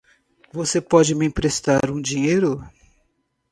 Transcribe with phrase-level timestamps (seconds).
[0.51, 2.59] Você pode me emprestar um dinheiro?